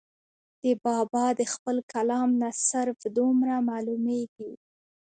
د 0.63 0.65
بابا 0.83 1.25
د 1.39 1.41
خپل 1.53 1.77
کلام 1.93 2.29
نه 2.41 2.49
صرف 2.69 2.99
دومره 3.17 3.55
معلوميږي 3.69 4.51